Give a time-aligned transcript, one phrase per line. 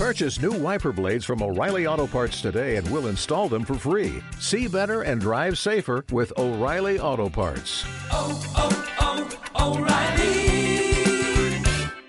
[0.00, 4.22] Purchase new wiper blades from O'Reilly Auto Parts today and we'll install them for free.
[4.38, 7.84] See better and drive safer with O'Reilly Auto Parts.
[8.10, 8.72] oh, oh,
[9.58, 10.88] oh O'Reilly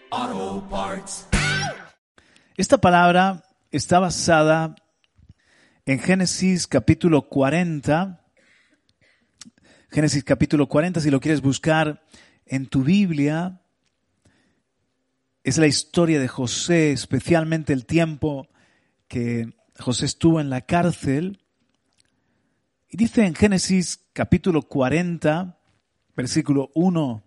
[0.10, 1.28] Auto Parts.
[2.56, 3.44] Esta palabra
[3.74, 4.74] está basada
[5.86, 8.22] en Génesis capítulo 40.
[9.92, 12.02] Génesis capítulo 40, si lo quieres buscar
[12.46, 13.61] en tu Biblia,
[15.44, 18.48] es la historia de José, especialmente el tiempo
[19.08, 21.40] que José estuvo en la cárcel.
[22.90, 25.58] Y dice en Génesis capítulo 40,
[26.16, 27.24] versículo 1,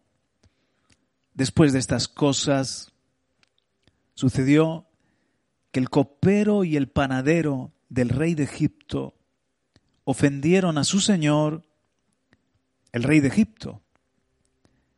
[1.35, 2.93] después de estas cosas,
[4.15, 4.87] sucedió
[5.73, 9.15] que el copero y el panadero del rey de Egipto
[10.05, 11.65] ofendieron a su señor,
[12.93, 13.83] el rey de Egipto.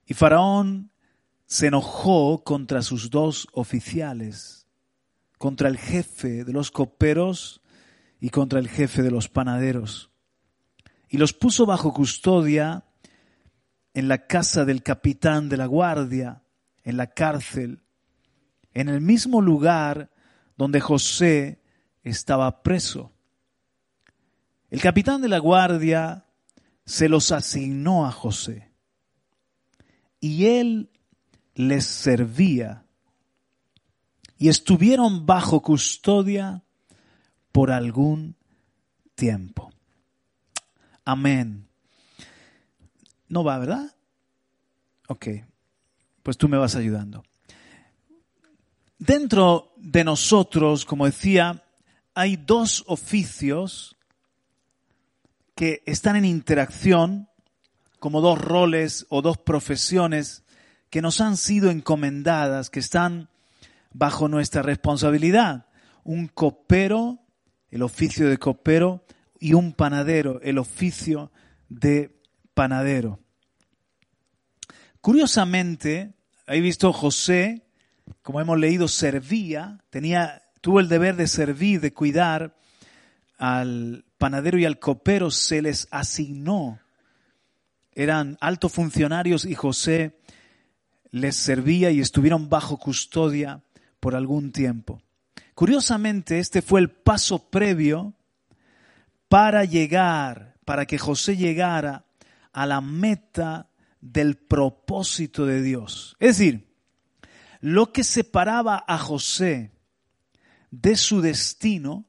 [0.05, 0.91] Y Faraón
[1.47, 4.67] se enojó contra sus dos oficiales,
[5.39, 7.63] contra el jefe de los coperos
[8.21, 10.11] y contra el jefe de los panaderos.
[11.09, 12.85] Y los puso bajo custodia
[13.95, 16.43] en la casa del capitán de la guardia,
[16.83, 17.83] en la cárcel,
[18.75, 20.11] en el mismo lugar
[20.57, 21.63] donde José
[22.03, 23.13] estaba preso.
[24.69, 26.27] El capitán de la guardia
[26.85, 28.71] se los asignó a José
[30.21, 30.91] y él
[31.57, 32.85] les servía
[34.39, 36.63] y estuvieron bajo custodia
[37.51, 38.37] por algún
[39.15, 39.73] tiempo.
[41.05, 41.67] Amén.
[43.29, 43.95] No va, ¿verdad?
[45.09, 45.29] Ok,
[46.23, 47.25] pues tú me vas ayudando.
[48.99, 51.65] Dentro de nosotros, como decía,
[52.15, 53.97] hay dos oficios
[55.55, 57.29] que están en interacción,
[57.99, 60.43] como dos roles o dos profesiones
[60.97, 63.29] que nos han sido encomendadas, que están
[63.93, 65.67] bajo nuestra responsabilidad.
[66.05, 67.19] Un copero,
[67.71, 69.05] el oficio de copero,
[69.39, 71.31] y un panadero, el oficio
[71.69, 72.19] de
[72.55, 73.21] panadero.
[75.03, 76.15] Curiosamente,
[76.47, 77.67] he visto José,
[78.23, 82.57] como hemos leído, servía, tenía, tuvo el deber de servir, de cuidar
[83.37, 86.81] al panadero y al copero, se les asignó.
[87.93, 90.17] Eran altos funcionarios y José
[91.17, 93.63] les servía y estuvieron bajo custodia
[94.01, 95.03] por algún tiempo.
[95.55, 98.15] Curiosamente, este fue el paso previo
[99.29, 102.05] para llegar, para que José llegara
[102.53, 106.17] a la meta del propósito de Dios.
[106.21, 106.69] Es decir,
[107.61, 109.73] lo que separaba a José
[110.71, 112.05] de su destino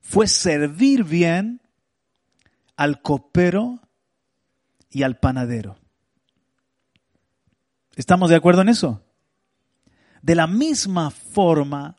[0.00, 1.62] fue servir bien
[2.76, 3.80] al copero
[4.90, 5.81] y al panadero.
[7.96, 9.02] ¿Estamos de acuerdo en eso?
[10.22, 11.96] De la misma forma,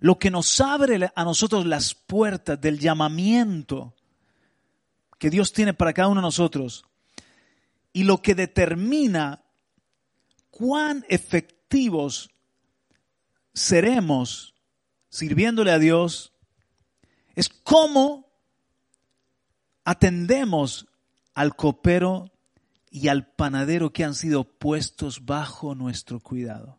[0.00, 3.94] lo que nos abre a nosotros las puertas del llamamiento
[5.18, 6.84] que Dios tiene para cada uno de nosotros
[7.92, 9.42] y lo que determina
[10.50, 12.30] cuán efectivos
[13.54, 14.54] seremos
[15.08, 16.32] sirviéndole a Dios
[17.34, 18.28] es cómo
[19.84, 20.86] atendemos
[21.34, 22.30] al copero
[22.94, 26.78] y al panadero que han sido puestos bajo nuestro cuidado.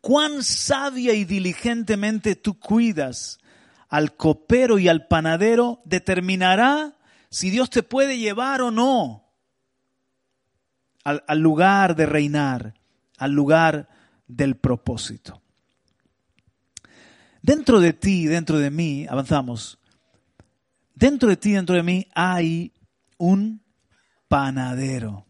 [0.00, 3.40] Cuán sabia y diligentemente tú cuidas
[3.88, 6.94] al copero y al panadero determinará
[7.28, 9.24] si Dios te puede llevar o no
[11.02, 12.74] al, al lugar de reinar,
[13.18, 13.88] al lugar
[14.28, 15.42] del propósito.
[17.42, 19.80] Dentro de ti, dentro de mí, avanzamos,
[20.94, 22.72] dentro de ti, dentro de mí hay
[23.18, 23.65] un
[24.36, 25.24] panadero.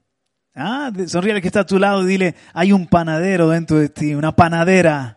[0.52, 4.16] Ah, sonríe que está a tu lado y dile, hay un panadero dentro de ti,
[4.16, 5.16] una panadera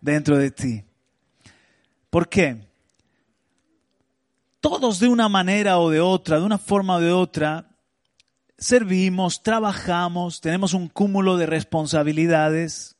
[0.00, 0.82] dentro de ti.
[2.10, 2.68] ¿Por qué?
[4.58, 7.68] Todos de una manera o de otra, de una forma o de otra,
[8.58, 12.96] servimos, trabajamos, tenemos un cúmulo de responsabilidades.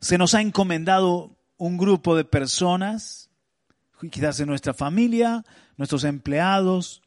[0.00, 3.30] Se nos ha encomendado un grupo de personas,
[4.10, 5.44] quizás en nuestra familia,
[5.76, 7.03] nuestros empleados,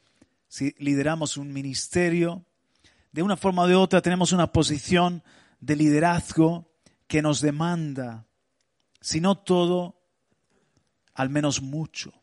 [0.48, 2.46] si lideramos un ministerio,
[3.12, 5.24] de una forma o de otra tenemos una posición
[5.60, 6.72] de liderazgo
[7.08, 8.28] que nos demanda,
[9.02, 10.02] si no todo,
[11.14, 12.14] al menos mucho.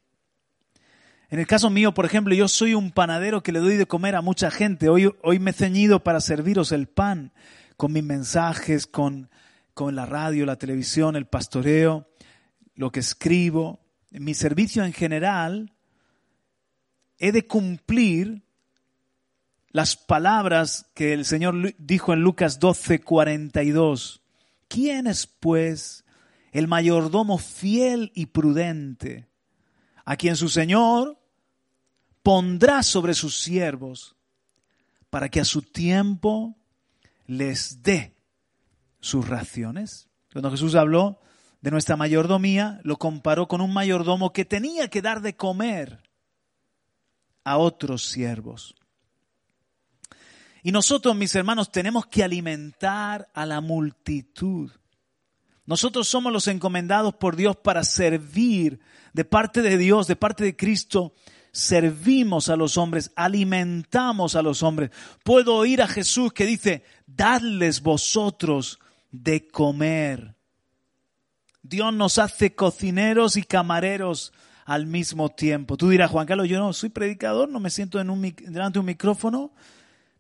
[1.31, 4.15] En el caso mío, por ejemplo, yo soy un panadero que le doy de comer
[4.15, 4.89] a mucha gente.
[4.89, 7.33] Hoy, hoy me he ceñido para serviros el pan
[7.77, 9.31] con mis mensajes, con,
[9.73, 12.09] con la radio, la televisión, el pastoreo,
[12.77, 13.81] lo que escribo.
[14.11, 15.74] Mi servicio en general,
[17.19, 18.43] he de cumplir
[19.71, 24.25] las palabras que el Señor dijo en Lucas 12, 42.
[24.69, 26.05] ¿quién es pues
[26.53, 29.29] el mayordomo fiel y prudente,
[30.05, 31.19] a quien su Señor
[32.23, 34.17] pondrá sobre sus siervos
[35.11, 36.57] para que a su tiempo
[37.27, 38.17] les dé
[39.01, 40.09] sus raciones?
[40.33, 41.21] Cuando Jesús habló
[41.61, 46.03] de nuestra mayordomía, lo comparó con un mayordomo que tenía que dar de comer
[47.45, 48.75] a otros siervos.
[50.63, 54.71] Y nosotros, mis hermanos, tenemos que alimentar a la multitud.
[55.67, 58.81] Nosotros somos los encomendados por Dios para servir
[59.13, 61.13] de parte de Dios, de parte de Cristo.
[61.53, 64.91] Servimos a los hombres, alimentamos a los hombres.
[65.23, 68.79] Puedo oír a Jesús que dice, dadles vosotros
[69.11, 70.35] de comer.
[71.63, 74.33] Dios nos hace cocineros y camareros
[74.65, 75.77] al mismo tiempo.
[75.77, 78.81] Tú dirás, Juan Carlos, yo no soy predicador, no me siento en un, delante de
[78.81, 79.53] un micrófono,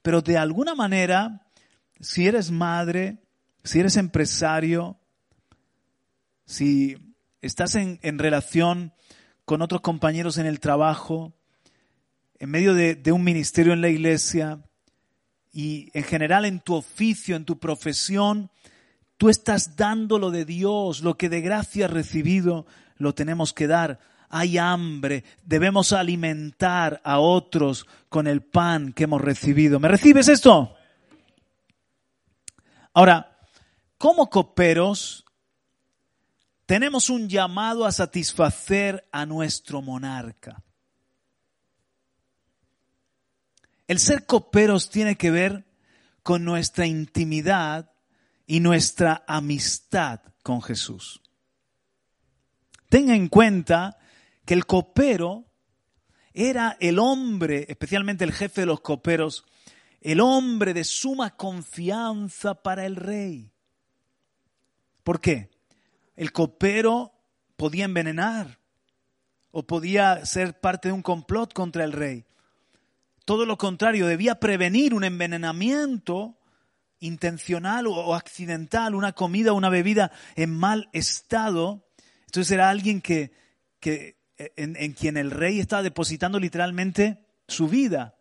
[0.02, 1.46] pero de alguna manera,
[2.00, 3.19] si eres madre,
[3.62, 4.99] si eres empresario,
[6.44, 6.96] si
[7.41, 8.93] estás en, relación
[9.46, 11.35] con otros compañeros en el trabajo,
[12.38, 14.62] en medio de, de un ministerio en la iglesia
[15.52, 18.50] y en general en tu oficio, en tu profesión,
[19.17, 22.67] tú estás dando lo de Dios, lo que de gracia has recibido,
[22.99, 24.00] lo tenemos que dar
[24.37, 29.79] hay hambre, debemos alimentar a otros con el pan que hemos recibido.
[29.79, 30.75] ¿Me recibes esto?
[32.93, 33.39] Ahora,
[33.97, 35.25] como coperos,
[36.67, 40.61] tenemos un llamado a satisfacer a nuestro monarca.
[43.87, 45.65] El ser coperos tiene que ver
[46.25, 47.93] con nuestra intimidad
[48.49, 51.21] y nuestra amistad con Jesús.
[52.89, 53.97] Tenga en cuenta
[54.44, 55.46] que el copero
[56.32, 59.44] era el hombre, especialmente el jefe de los coperos,
[60.00, 63.50] el hombre de suma confianza para el rey.
[65.02, 65.50] ¿Por qué?
[66.17, 67.12] El copero
[67.56, 68.58] podía envenenar
[69.50, 72.25] o podía ser parte de un complot contra el rey.
[73.25, 76.37] Todo lo contrario, debía prevenir un envenenamiento
[77.00, 81.87] intencional o accidental, una comida una bebida en mal estado.
[82.26, 83.32] Entonces era alguien que,
[83.81, 88.15] que en, quien el rey está depositando literalmente su vida.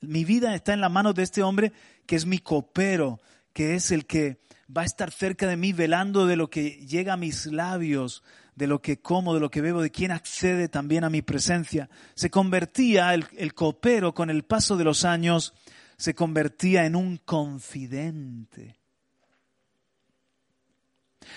[0.00, 1.72] Mi vida está en la mano de este hombre
[2.06, 3.20] que es mi copero,
[3.52, 4.40] que es el que
[4.74, 8.22] va a estar cerca de mí velando de lo que llega a mis labios,
[8.54, 11.88] de lo que como, de lo que bebo, de quien accede también a mi presencia.
[12.14, 15.54] Se convertía el copero con el paso de los años,
[15.96, 18.83] se convertía en un confidente.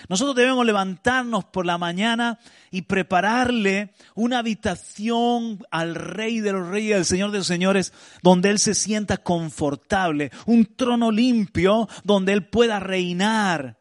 [0.08, 2.38] Nosotros debemos levantarnos por la mañana
[2.70, 7.92] y prepararle una habitación al Rey de los Reyes, al Señor de los Señores,
[8.22, 13.78] donde Él se sienta confortable, un trono limpio donde Él pueda reinar.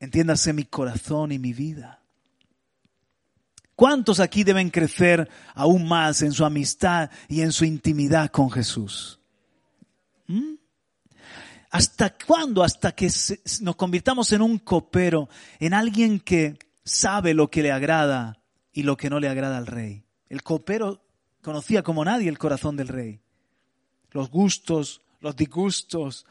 [0.00, 2.02] Entiéndase mi corazón y mi vida.
[3.74, 9.20] ¿Cuántos aquí deben crecer aún más en su amistad y en su intimidad con Jesús?
[10.26, 10.54] ¿Mm?
[11.72, 12.62] ¿Hasta cuándo?
[12.62, 13.10] Hasta que
[13.62, 18.42] nos convirtamos en un copero, en alguien que sabe lo que le agrada
[18.74, 20.04] y lo que no le agrada al rey.
[20.28, 21.02] El copero
[21.40, 23.20] conocía como nadie el corazón del rey.
[24.10, 26.26] Los gustos, los disgustos,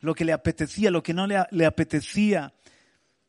[0.00, 2.52] lo que le apetecía, lo que no le, apetecía.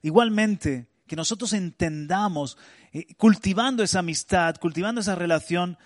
[0.02, 2.58] Igualmente, que nosotros entendamos,
[2.94, 5.78] eh, cultivando esa amistad, cultivando esa relación,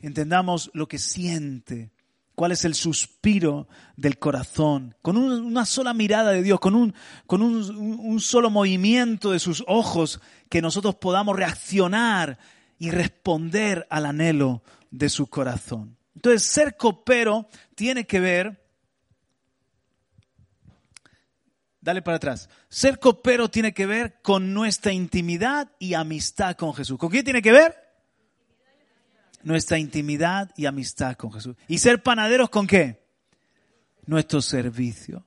[0.00, 1.90] entendamos lo que siente,
[2.36, 3.66] cuál es el suspiro
[3.96, 6.94] del corazón, con una sola mirada de Dios, con, un,
[7.26, 12.38] con un, solo movimiento de sus ojos, que nosotros podamos reaccionar
[12.78, 15.96] y responder al anhelo de su corazón.
[16.14, 18.62] Entonces, ser copero tiene que ver,
[21.80, 26.98] dale para atrás, ser copero tiene que ver con nuestra intimidad y amistad con Jesús.
[26.98, 27.85] ¿Con qué tiene que ver?
[29.46, 31.54] Nuestra intimidad y amistad con Jesús.
[31.68, 33.06] ¿Y ser panaderos con qué?
[34.04, 35.24] Nuestro servicio.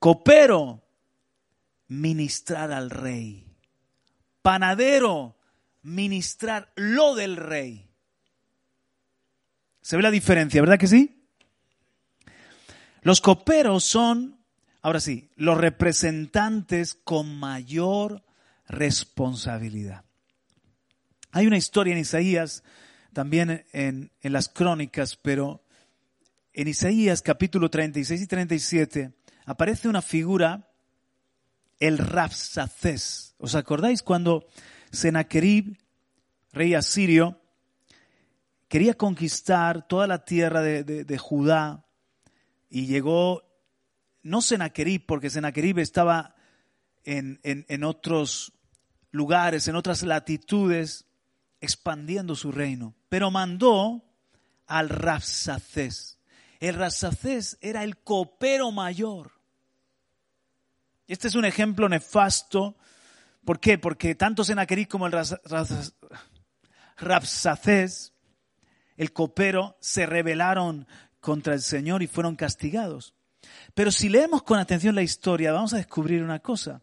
[0.00, 0.82] Copero,
[1.86, 3.46] ministrar al rey.
[4.42, 5.36] Panadero,
[5.82, 7.88] ministrar lo del rey.
[9.80, 11.24] ¿Se ve la diferencia, verdad que sí?
[13.02, 14.40] Los coperos son,
[14.82, 18.24] ahora sí, los representantes con mayor
[18.66, 20.04] responsabilidad.
[21.36, 22.62] Hay una historia en Isaías,
[23.12, 25.64] también en, las crónicas, pero
[26.52, 29.12] en Isaías capítulo 36 y 37
[29.44, 30.70] aparece una figura,
[31.80, 33.34] el Rapsacés.
[33.38, 34.46] ¿Os acordáis cuando
[34.92, 35.76] Sennacherib,
[36.52, 37.40] rey asirio,
[38.68, 41.84] quería conquistar toda la tierra de, Judá
[42.70, 43.42] y llegó,
[44.22, 46.36] no Senaquerib, porque Senaquerib estaba
[47.02, 48.52] en, en otros
[49.10, 51.06] lugares, en otras latitudes,
[51.60, 54.04] expandiendo su reino, pero mandó
[54.66, 56.18] al Rapsacés.
[56.60, 59.32] El Rapsacés era el copero mayor.
[61.06, 62.76] Este es un ejemplo nefasto.
[63.44, 63.78] ¿Por qué?
[63.78, 65.12] Porque tanto Senaquerib como el
[66.96, 68.12] Rapsacés,
[68.96, 70.86] el copero, se rebelaron
[71.20, 73.14] contra el Señor y fueron castigados.
[73.74, 76.82] Pero si leemos con atención la historia, vamos a descubrir una cosa.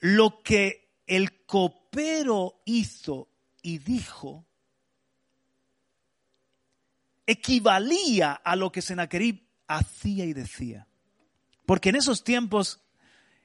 [0.00, 3.28] Lo que el copero hizo
[3.62, 4.48] y dijo
[7.28, 10.88] equivalía a lo que Senaquerib hacía y decía.
[11.66, 12.80] Porque en esos tiempos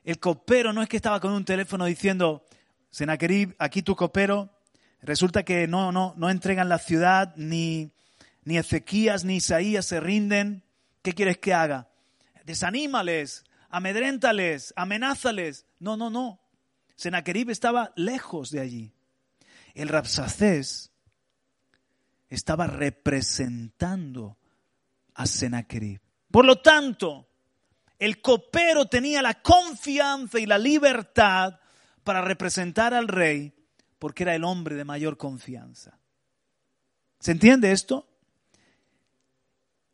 [0.05, 2.45] el copero no es que estaba con un teléfono diciendo,
[2.91, 4.49] Senaquerib, aquí tu copero,
[5.01, 7.91] resulta que no, no, no entregan la ciudad, ni,
[8.45, 10.63] ni Ezequías ni Isaías se rinden.
[11.01, 11.89] ¿Qué quieres que haga?
[12.45, 15.65] Desanímales, amedréntales, amenázales.
[15.79, 16.39] No, no, no.
[16.95, 18.93] Senaquerib estaba lejos de allí.
[19.73, 20.91] El Rapsacés
[22.29, 24.37] estaba representando
[25.13, 26.01] a Senaquerib.
[26.31, 27.27] Por lo tanto,
[27.99, 31.59] el copero tenía la confianza y la libertad
[32.03, 33.53] para representar al rey
[33.99, 35.97] porque era el hombre de mayor confianza.
[37.19, 38.09] ¿Se entiende esto?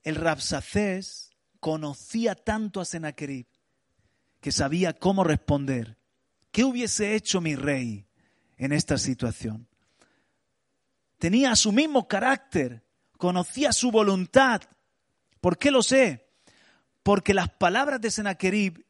[0.02, 1.30] El Rapsacés
[1.60, 3.46] conocía tanto a Senaquerib
[4.42, 5.99] que sabía cómo responder.
[6.52, 8.06] ¿Qué hubiese hecho mi rey
[8.58, 9.70] en esta situación?
[11.20, 12.84] tenía su mismo carácter,
[13.18, 14.62] conocía su voluntad.
[15.40, 16.28] ¿Por qué lo sé?
[17.04, 18.86] Porque las palabras de Sennacherib,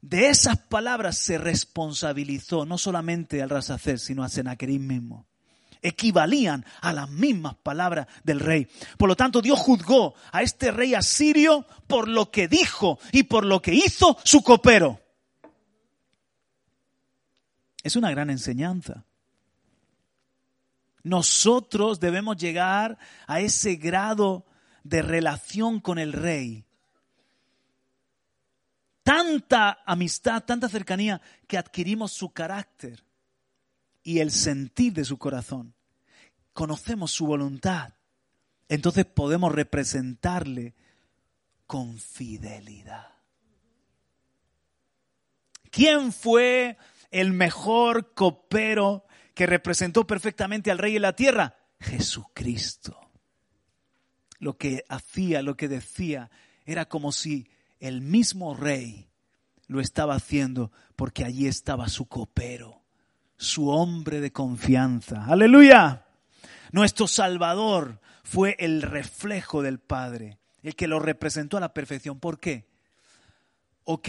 [0.00, 5.26] de esas palabras se responsabilizó no solamente al Razacer, sino a Sennacherib mismo.
[5.82, 8.68] Equivalían a las mismas palabras del rey.
[8.96, 13.44] Por lo tanto, Dios juzgó a este rey asirio por lo que dijo y por
[13.44, 15.00] lo que hizo su copero.
[17.82, 19.04] Es una gran enseñanza.
[21.02, 22.96] Nosotros debemos llegar
[23.26, 24.46] a ese grado
[24.84, 26.64] de relación con el rey.
[29.02, 33.02] Tanta amistad, tanta cercanía que adquirimos su carácter
[34.02, 35.74] y el sentir de su corazón.
[36.52, 37.94] Conocemos su voluntad.
[38.68, 40.74] Entonces podemos representarle
[41.66, 43.08] con fidelidad.
[45.70, 46.76] ¿Quién fue
[47.10, 51.56] el mejor copero que representó perfectamente al rey en la tierra?
[51.80, 53.10] Jesucristo.
[54.38, 56.30] Lo que hacía, lo que decía,
[56.64, 57.48] era como si
[57.80, 59.08] el mismo rey
[59.66, 62.81] lo estaba haciendo porque allí estaba su copero,
[63.42, 65.24] su hombre de confianza.
[65.26, 66.06] Aleluya.
[66.70, 72.20] Nuestro Salvador fue el reflejo del Padre, el que lo representó a la perfección.
[72.20, 72.66] ¿Por qué?
[73.84, 74.08] Ok,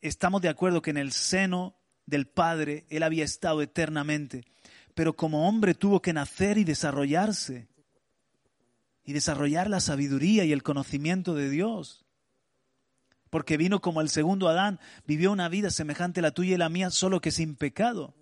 [0.00, 4.44] estamos de acuerdo que en el seno del Padre, Él había estado eternamente,
[4.94, 7.68] pero como hombre tuvo que nacer y desarrollarse,
[9.04, 12.06] y desarrollar la sabiduría y el conocimiento de Dios.
[13.28, 16.70] Porque vino como el segundo Adán, vivió una vida semejante a la tuya y la
[16.70, 18.14] mía, solo que sin pecado.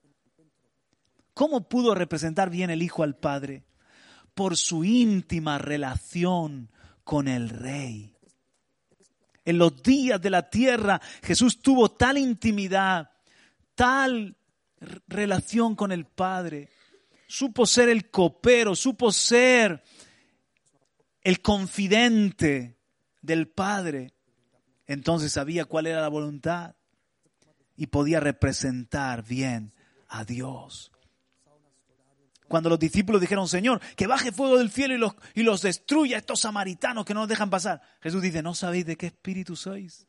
[1.34, 3.64] ¿Cómo pudo representar bien el Hijo al Padre?
[4.34, 6.70] Por su íntima relación
[7.04, 8.14] con el Rey.
[9.44, 13.10] En los días de la tierra Jesús tuvo tal intimidad
[13.74, 14.36] tal
[15.06, 16.68] relación con el Padre,
[17.26, 19.82] supo ser el copero, supo ser
[21.22, 22.78] el confidente
[23.20, 24.14] del Padre,
[24.86, 26.76] entonces sabía cuál era la voluntad
[27.76, 29.72] y podía representar bien
[30.08, 30.92] a Dios.
[32.48, 36.18] Cuando los discípulos dijeron, Señor, que baje fuego del cielo y los, y los destruya
[36.18, 40.06] estos samaritanos que no nos dejan pasar, Jesús dice, ¿no sabéis de qué espíritu sois?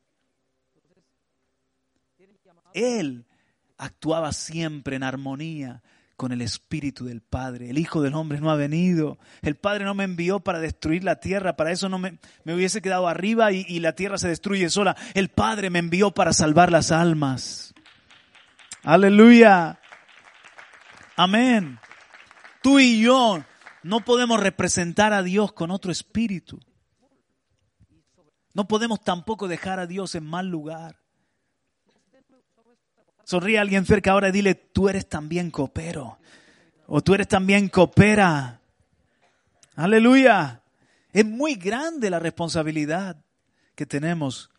[2.73, 3.25] Él
[3.77, 5.81] actuaba siempre en armonía
[6.17, 7.69] con el Espíritu del Padre.
[7.69, 9.17] El Hijo del Hombre no ha venido.
[9.41, 11.55] El Padre no me envió para destruir la tierra.
[11.55, 14.95] Para eso no me, me hubiese quedado arriba y, y la tierra se destruye sola.
[15.13, 17.73] El Padre me envió para salvar las almas.
[18.83, 19.79] Aleluya.
[21.15, 21.79] Amén.
[22.65, 23.45] Tú y yo
[23.83, 26.59] no podemos representar a Dios con otro espíritu.
[28.55, 30.99] No podemos tampoco dejar a Dios en mal lugar.
[33.23, 36.17] Sonríe a alguien cerca ahora y dile, tú eres también copero.
[36.87, 38.61] O tú eres también copera.
[39.75, 40.63] Aleluya.
[41.13, 43.23] Es muy grande la responsabilidad
[43.75, 44.49] que tenemos.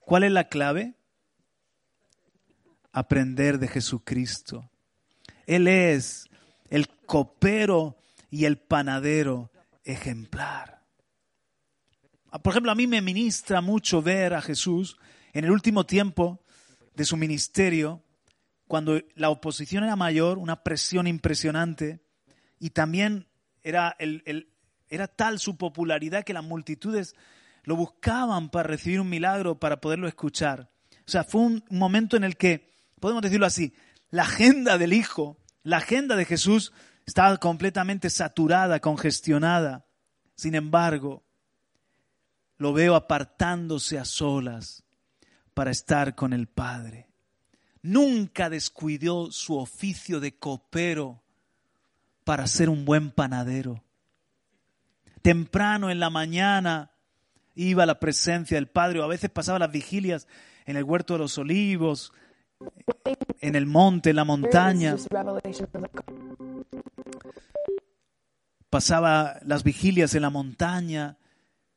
[0.00, 0.94] ¿Cuál es la clave?
[2.90, 4.68] Aprender de Jesucristo.
[5.46, 6.28] Él es
[7.04, 7.96] copero
[8.30, 9.50] y el panadero
[9.84, 10.82] ejemplar.
[12.42, 14.98] Por ejemplo, a mí me ministra mucho ver a Jesús
[15.32, 16.40] en el último tiempo
[16.94, 18.02] de su ministerio,
[18.66, 22.00] cuando la oposición era mayor, una presión impresionante,
[22.58, 23.28] y también
[23.62, 24.48] era, el,
[24.88, 27.14] era tal su popularidad que las multitudes
[27.64, 30.70] lo buscaban para recibir un milagro, para poderlo escuchar.
[31.06, 33.74] O sea, fue un momento en el que, podemos decirlo así,
[34.10, 36.72] la agenda del Hijo, la agenda de Jesús
[37.06, 39.86] estaba completamente saturada, congestionada.
[40.34, 41.22] Sin embargo,
[42.56, 44.84] lo veo apartándose a solas
[45.52, 47.08] para estar con el Padre.
[47.82, 51.22] Nunca descuidó su oficio de copero
[52.24, 53.84] para ser un buen panadero.
[55.20, 56.90] Temprano en la mañana
[57.54, 60.26] iba a la presencia del Padre, o a veces pasaba las vigilias
[60.64, 62.12] en el huerto de los olivos,
[63.44, 64.96] en el monte, en la montaña.
[68.70, 71.18] Pasaba las vigilias en la montaña.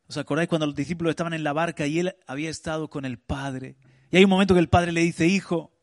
[0.08, 3.20] ¿Os acordáis cuando los discípulos estaban en la barca y él había estado con el
[3.20, 3.76] Padre?
[4.10, 5.74] Y hay un momento que el Padre le dice, hijo,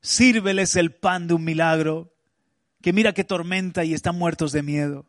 [0.00, 2.12] sírveles el pan de un milagro,
[2.82, 5.06] que mira qué tormenta y están muertos de miedo.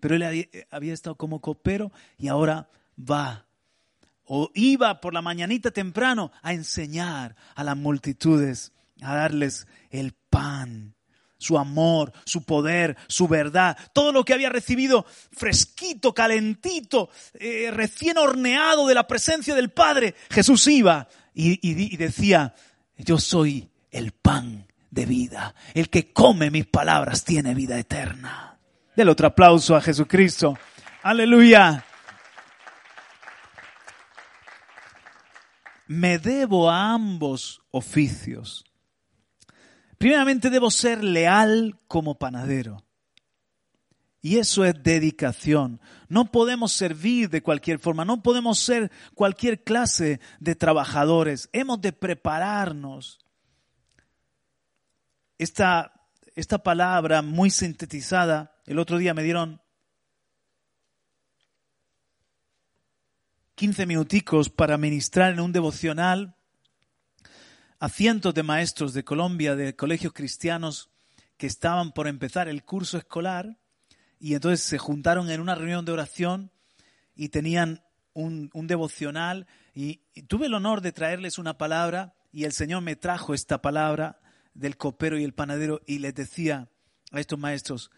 [0.00, 3.46] Pero él había estado como copero y ahora va
[4.26, 10.94] o iba por la mañanita temprano a enseñar a las multitudes, a darles el pan,
[11.38, 18.18] su amor, su poder, su verdad, todo lo que había recibido fresquito, calentito, eh, recién
[18.18, 20.14] horneado de la presencia del Padre.
[20.30, 22.54] Jesús iba y, y decía,
[22.96, 28.58] yo soy el pan de vida, el que come mis palabras tiene vida eterna.
[28.96, 30.56] Del otro aplauso a Jesucristo.
[31.02, 31.84] Aleluya.
[35.86, 38.64] Me debo a ambos oficios.
[39.98, 42.84] Primeramente debo ser leal como panadero.
[44.20, 45.80] Y eso es dedicación.
[46.08, 51.50] No podemos servir de cualquier forma, no podemos ser cualquier clase de trabajadores.
[51.52, 53.18] Hemos de prepararnos.
[55.36, 55.92] Esta,
[56.34, 59.60] esta palabra muy sintetizada, el otro día me dieron
[63.56, 66.34] 15 minuticos para ministrar en un devocional
[67.78, 70.90] a cientos de maestros de Colombia, de colegios cristianos
[71.36, 73.56] que estaban por empezar el curso escolar
[74.18, 76.50] y entonces se juntaron en una reunión de oración
[77.14, 82.52] y tenían un, devocional y, y tuve el honor de traerles una palabra y el
[82.52, 84.20] Señor me trajo esta palabra
[84.54, 86.68] del copero y el panadero y les decía
[87.12, 87.92] a estos maestros,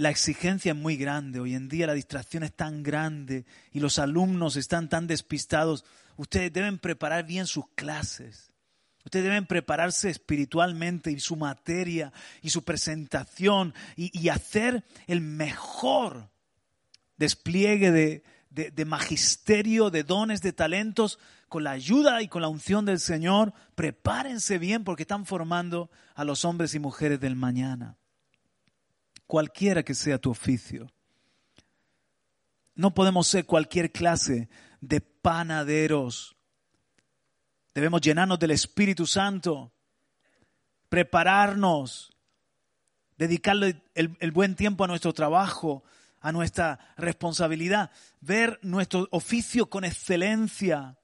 [0.00, 1.40] la exigencia es muy grande.
[1.40, 5.84] Hoy en día la distracción es tan grande y los alumnos están tan despistados.
[6.16, 8.50] Ustedes deben preparar bien sus clases.
[9.04, 16.30] Ustedes deben prepararse espiritualmente y su materia y su presentación y, hacer el mejor
[17.18, 18.22] despliegue de,
[18.70, 21.18] de magisterio, de dones, de talentos,
[21.50, 23.52] con la ayuda y con la unción del Señor.
[23.74, 27.99] Prepárense bien porque están formando a los hombres y mujeres del mañana
[29.30, 30.90] cualquiera que sea tu oficio.
[32.74, 34.48] No podemos ser cualquier clase
[34.80, 36.34] de panaderos.
[37.72, 39.72] Debemos llenarnos del Espíritu Santo,
[40.88, 42.12] prepararnos,
[43.18, 45.84] dedicarle el, el, buen tiempo a nuestro trabajo,
[46.20, 50.98] a nuestra responsabilidad, ver nuestro oficio con excelencia,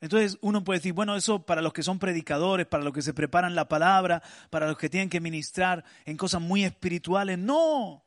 [0.00, 3.14] entonces uno puede decir, bueno, eso para los que son predicadores, para los que se
[3.14, 7.38] preparan la palabra, para los que tienen que ministrar en cosas muy espirituales.
[7.38, 8.04] No,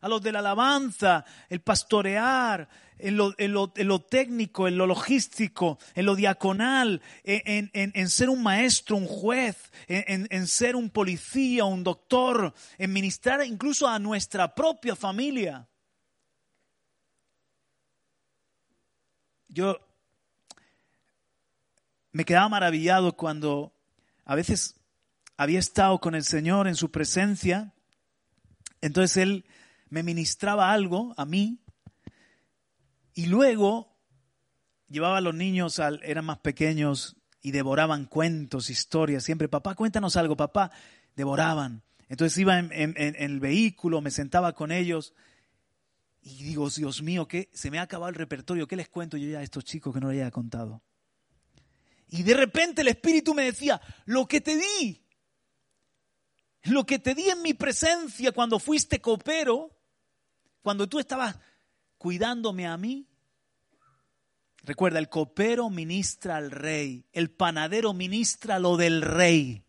[0.00, 6.16] a los de la alabanza, el pastorear, en lo, técnico, en lo logístico, en lo
[6.16, 13.44] diaconal, en, ser un maestro, un juez, en, ser un policía, un doctor, en ministrar
[13.46, 15.68] incluso a nuestra propia familia.
[19.48, 19.78] Yo
[22.18, 23.72] me quedaba maravillado cuando
[24.24, 24.74] a veces
[25.36, 27.72] había estado con el Señor en su presencia,
[28.80, 29.44] entonces Él
[29.88, 31.60] me ministraba algo a mí
[33.14, 33.96] y luego
[34.88, 40.16] llevaba a los niños, al, eran más pequeños y devoraban cuentos, historias, siempre, papá, cuéntanos
[40.16, 40.72] algo, papá,
[41.14, 41.84] devoraban.
[42.08, 45.14] Entonces iba en, el vehículo, me sentaba con ellos
[46.20, 49.28] y digo, Dios mío, que se me ha acabado el repertorio, ¿qué les cuento yo
[49.28, 50.82] ya a estos chicos que no les haya contado?
[52.08, 55.02] Y de repente el Espíritu me decía, lo que te di,
[56.64, 59.70] lo que te di en mi presencia cuando fuiste copero,
[60.62, 61.36] cuando tú estabas
[61.98, 63.06] cuidándome a mí.
[64.62, 69.62] Recuerda, el copero ministra al rey, el panadero ministra lo del rey.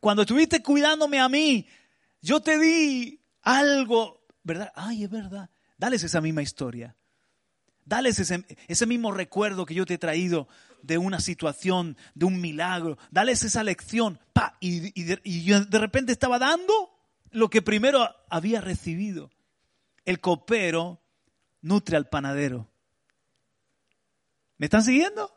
[0.00, 1.66] Cuando estuviste cuidándome a mí,
[2.20, 4.72] yo te di algo, ¿verdad?
[4.74, 5.50] Ay, es verdad.
[5.78, 6.94] Dales esa misma historia.
[7.84, 10.48] Dales ese, ese, mismo recuerdo que yo te he traído
[10.84, 12.98] de una situación, de un milagro.
[13.10, 14.20] Dales esa lección.
[14.32, 14.56] ¡Pa!
[14.60, 16.90] Y, y, de, y yo de repente estaba dando
[17.30, 19.30] lo que primero había recibido.
[20.04, 21.00] El copero
[21.62, 22.68] nutre al panadero.
[24.58, 25.32] ¿Me están siguiendo?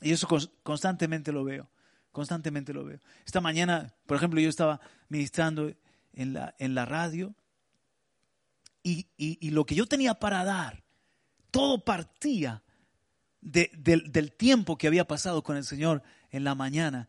[0.00, 0.26] Y eso
[0.62, 1.68] constantemente lo veo,
[2.10, 2.98] constantemente lo veo.
[3.24, 5.72] Esta mañana, por ejemplo, yo estaba ministrando
[6.12, 7.34] en la, en la radio
[8.82, 10.82] y, y, y lo que yo tenía para dar,
[11.52, 12.62] todo partía
[13.42, 17.08] de, de, del tiempo que había pasado con el Señor en la mañana.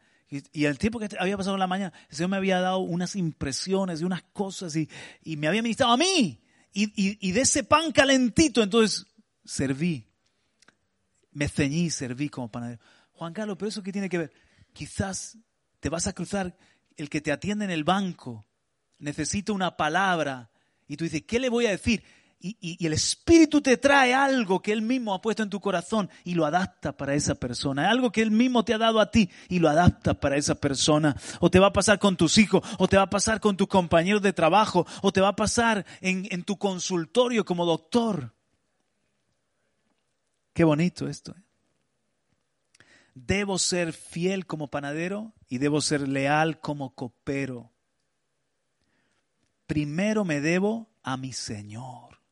[0.51, 3.15] Y, el tiempo que había pasado en la mañana, el Señor me había dado unas
[3.15, 4.89] impresiones y unas cosas y,
[5.23, 6.39] me había ministrado a mí.
[6.73, 9.05] Y, de ese pan calentito, entonces
[9.45, 10.07] serví
[11.33, 12.81] me ceñí serví como panadero.
[13.13, 14.33] Juan Carlos, pero eso qué tiene que ver?
[14.73, 15.37] Quizás
[15.79, 16.55] te vas a cruzar
[16.95, 18.45] el que te atiende en el banco,
[18.99, 20.51] necesita una palabra
[20.87, 22.03] y tú dices, ¿qué le voy a decir?
[22.45, 26.33] Y, el Espíritu te trae algo que Él mismo ha puesto en tu corazón y
[26.33, 27.89] lo adapta para esa persona.
[27.89, 31.15] Algo que Él mismo te ha dado a ti y lo adapta para esa persona.
[31.39, 33.69] O te va a pasar con tus hijos, o te va a pasar con tus
[33.69, 38.33] compañeros de trabajo, o te va a pasar en, en tu consultorio como doctor.
[40.51, 41.31] Qué bonito esto.
[41.31, 41.43] ¿eh?
[43.15, 47.71] Debo ser fiel como panadero y debo ser leal como copero.
[49.65, 52.22] Primero me debo a mi Señor.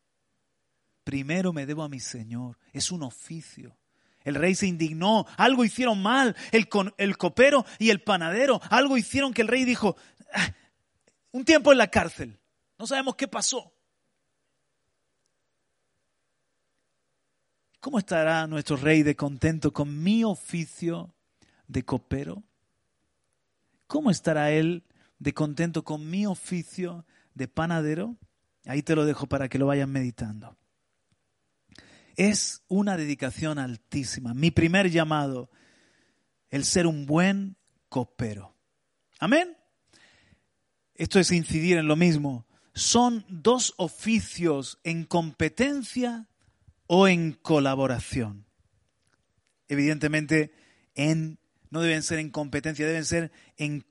[1.03, 2.57] Primero me debo a mi Señor.
[2.73, 3.77] Es un oficio.
[4.23, 9.33] El rey se indignó, algo hicieron mal, el, el copero y el panadero, algo hicieron
[9.33, 9.95] que el rey dijo,
[10.33, 10.53] ah,
[11.31, 12.39] un tiempo en la cárcel,
[12.77, 13.73] no sabemos qué pasó.
[17.79, 21.15] ¿Cómo estará nuestro rey de contento con mi oficio
[21.67, 22.43] de copero?
[23.87, 24.83] ¿Cómo estará él
[25.17, 28.17] de contento con mi oficio de panadero?
[28.65, 30.55] Ahí te lo dejo para que lo vayan meditando.
[32.21, 34.35] Es una dedicación altísima.
[34.35, 35.49] Mi primer llamado,
[36.51, 37.57] el ser un buen
[37.89, 38.55] copero.
[39.17, 39.57] Amén.
[40.93, 42.45] Esto es incidir en lo mismo.
[42.75, 46.27] Son dos oficios en competencia
[46.85, 48.45] o en colaboración.
[49.67, 50.53] Evidentemente,
[50.93, 51.39] en,
[51.71, 53.83] no deben ser en competencia, deben ser en,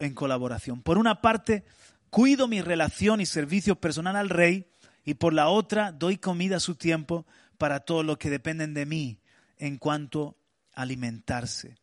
[0.00, 0.82] en colaboración.
[0.82, 1.64] Por una parte,
[2.10, 4.66] cuido mi relación y servicio personal al rey
[5.04, 7.24] y por la otra, doy comida a su tiempo
[7.58, 9.20] para todos los que dependen de mí
[9.58, 10.38] en cuanto
[10.74, 11.76] a alimentarse.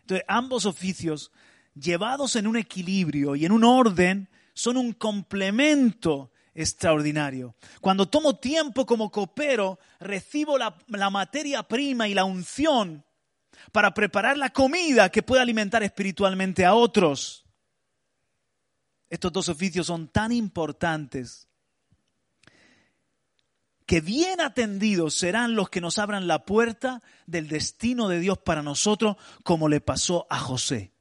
[0.00, 1.32] Entonces, ambos oficios,
[1.74, 7.56] llevados en un equilibrio y en un orden, son un complemento extraordinario.
[7.80, 13.04] Cuando tomo tiempo como copero, recibo la, la, materia prima y la unción
[13.72, 17.46] para preparar la comida que pueda alimentar espiritualmente a otros.
[19.08, 21.48] Estos dos oficios son tan importantes
[23.92, 28.62] que bien atendidos serán los que nos abran la puerta del destino de Dios para
[28.62, 30.94] nosotros, como le pasó a José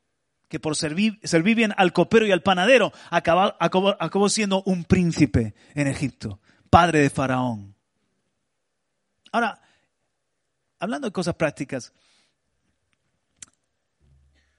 [0.49, 1.17] que por servir,
[1.55, 7.73] bien al copero y al panadero acabó, siendo un príncipe en Egipto, padre de Faraón.
[9.31, 9.61] Ahora,
[10.77, 11.93] hablando de cosas prácticas,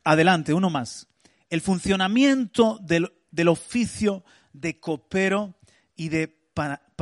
[0.04, 1.06] adelante, uno más.
[1.50, 5.54] El funcionamiento del, del oficio de copero
[5.96, 6.28] y de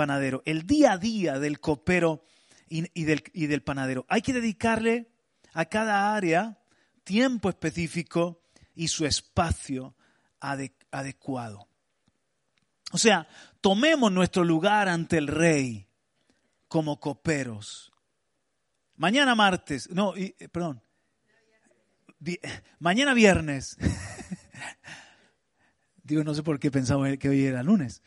[0.00, 2.24] panadero, el día a día del copero
[2.70, 4.06] y, del panadero.
[4.08, 5.10] Hay que dedicarle
[5.52, 6.58] a cada área
[7.04, 8.40] tiempo específico
[8.74, 9.94] y su espacio
[10.40, 11.68] adecuado.
[12.92, 13.28] O sea,
[13.60, 15.86] tomemos nuestro lugar ante el rey
[16.66, 17.92] como coperos.
[18.96, 20.82] Mañana martes, no, y, eh, perdón,
[22.78, 23.76] mañana viernes.
[26.04, 28.00] Digo, no sé por qué pensaba que hoy era lunes.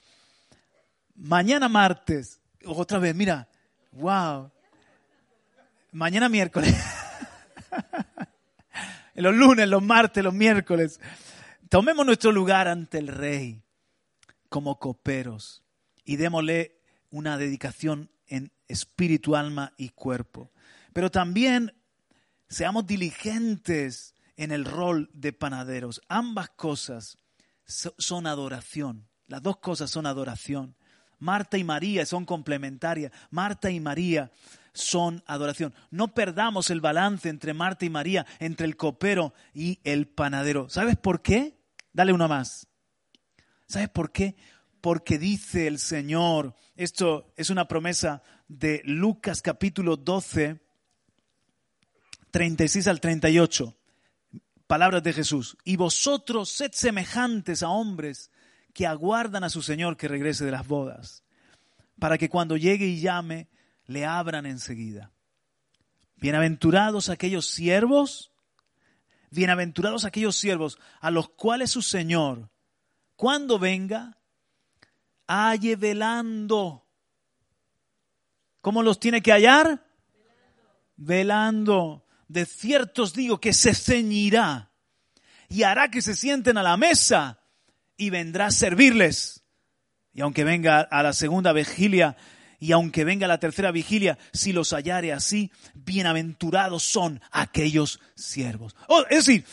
[1.15, 3.47] Mañana martes, otra vez, mira,
[3.91, 4.51] wow.
[5.91, 6.75] Mañana miércoles.
[9.15, 10.99] los lunes, los martes, los miércoles.
[11.69, 13.63] Tomemos nuestro lugar ante el Rey
[14.49, 15.63] como coperos
[16.03, 20.51] y démosle una dedicación en espíritu, alma y cuerpo.
[20.93, 21.75] Pero también
[22.49, 26.01] seamos diligentes en el rol de panaderos.
[26.07, 27.17] Ambas cosas
[27.65, 29.07] son adoración.
[29.27, 30.75] Las dos cosas son adoración.
[31.23, 33.13] Marta y María son complementarias.
[33.31, 34.29] Marta y María
[34.73, 35.73] son adoración.
[35.89, 40.67] No perdamos el balance entre Marta y María, entre el copero y el panadero.
[40.67, 41.57] ¿Sabes por qué?
[41.93, 42.67] Dale uno más.
[43.67, 44.35] ¿Sabes por qué?
[44.81, 50.59] Porque dice el Señor, esto es una promesa de Lucas capítulo 12,
[52.31, 53.77] 36 al 38.
[54.67, 55.55] Palabras de Jesús.
[55.63, 58.29] Y vosotros sed semejantes a hombres
[58.73, 61.23] que aguardan a su Señor que regrese de las bodas,
[61.99, 63.47] para que cuando llegue y llame,
[63.85, 65.11] le abran enseguida.
[66.17, 68.31] Bienaventurados aquellos siervos,
[69.29, 72.49] bienaventurados aquellos siervos a los cuales su Señor,
[73.15, 74.17] cuando venga,
[75.27, 76.87] halle velando.
[78.61, 79.85] ¿Cómo los tiene que hallar?
[80.95, 82.05] Velando.
[82.27, 84.71] De ciertos digo que se ceñirá
[85.49, 87.42] y hará que se sienten a la mesa
[88.03, 89.43] y vendrá a servirles.
[90.13, 92.17] Y aunque venga a la segunda vigilia
[92.59, 98.75] y aunque venga la tercera vigilia, si los hallare así, bienaventurados son aquellos siervos.
[98.87, 99.45] Oh, es decir,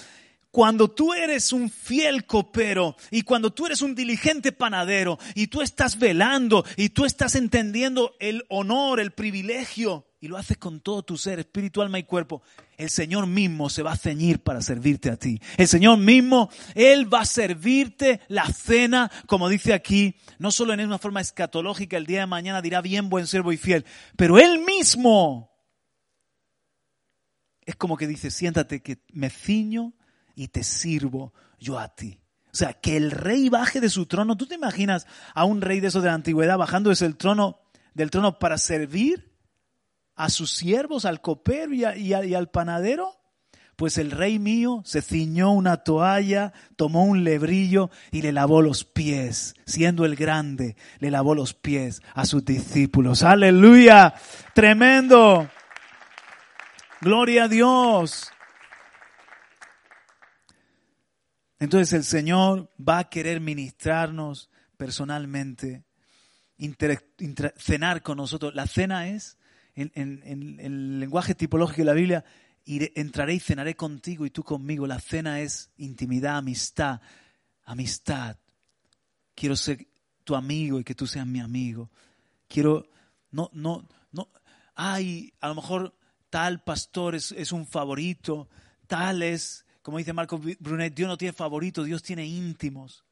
[0.51, 5.63] cuando tú eres un fiel copero y cuando tú eres un diligente panadero y tú
[5.63, 11.05] estás velando y tú estás entendiendo el honor, el privilegio y lo haces con todo
[11.05, 12.43] tu ser, espíritu, alma y cuerpo,
[12.81, 15.40] el Señor mismo se va a ceñir para servirte a ti.
[15.57, 20.81] El Señor mismo, Él va a servirte la cena, como dice aquí, no solo en
[20.81, 23.85] una forma escatológica, el día de mañana dirá bien, buen siervo y fiel,
[24.16, 25.51] pero Él mismo
[27.66, 29.93] es como que dice, siéntate que me ciño
[30.35, 32.19] y te sirvo yo a ti.
[32.47, 34.37] O sea, que el rey baje de su trono.
[34.37, 37.61] ¿Tú te imaginas a un rey de esos de la antigüedad bajando desde el trono,
[37.95, 39.30] del trono para servir?
[40.21, 43.17] A sus siervos, al copero y, al panadero?
[43.75, 48.85] Pues el rey mío se ciñó una toalla, tomó un lebrillo y le lavó los
[48.85, 53.23] pies, siendo el grande, le lavó los pies a sus discípulos.
[53.23, 54.13] Aleluya,
[54.55, 55.49] tremendo.
[57.01, 58.31] Gloria a Dios.
[61.59, 65.85] Entonces el Señor va a querer ministrarnos personalmente,
[67.57, 68.55] cenar con nosotros.
[68.55, 69.39] La cena es
[69.81, 72.25] en, el lenguaje tipológico de la Biblia,
[72.64, 74.87] entraré y cenaré contigo y tú conmigo.
[74.87, 77.01] La cena es intimidad, amistad,
[77.64, 78.37] amistad.
[79.35, 79.87] Quiero ser
[80.25, 81.90] tu amigo y que tú seas mi amigo.
[82.49, 82.88] Quiero,
[83.31, 84.29] no, no, no,
[84.75, 85.95] ay, a lo mejor
[86.29, 88.49] tal pastor es, es un favorito,
[88.87, 93.05] tal es, como dice Marco Brunet, Dios no tiene favorito, Dios tiene íntimos.